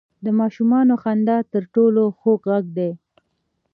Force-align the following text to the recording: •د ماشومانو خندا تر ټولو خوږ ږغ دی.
•د 0.25 0.27
ماشومانو 0.39 0.93
خندا 1.03 1.37
تر 1.53 1.63
ټولو 1.75 2.01
خوږ 2.19 2.41
ږغ 2.53 2.65
دی. 2.77 2.91